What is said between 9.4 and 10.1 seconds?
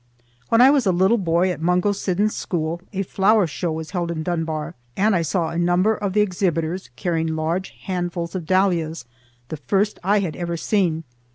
the first